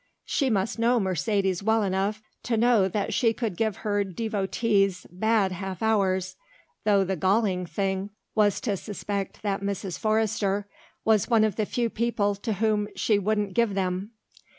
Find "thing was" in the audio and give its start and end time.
7.67-8.59